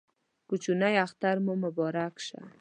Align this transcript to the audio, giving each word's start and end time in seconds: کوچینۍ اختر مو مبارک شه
کوچینۍ 0.47 0.95
اختر 1.05 1.35
مو 1.45 1.53
مبارک 1.63 2.15
شه 2.25 2.41